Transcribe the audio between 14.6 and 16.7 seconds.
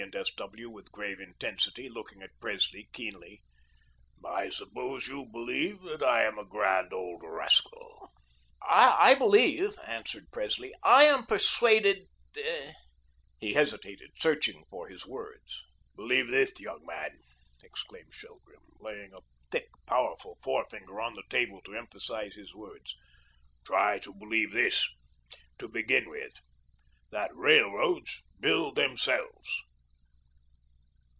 for his words. "Believe this,